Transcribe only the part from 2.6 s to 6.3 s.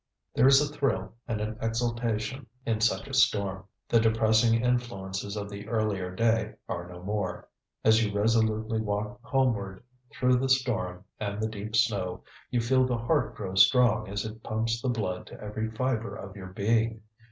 in such a storm. The depressing influences of the earlier